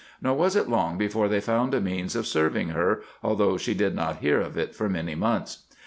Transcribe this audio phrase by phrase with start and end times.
[0.19, 3.93] Nor was it long before they found a means of serving her, although she did
[3.93, 5.67] not hear of it for many months.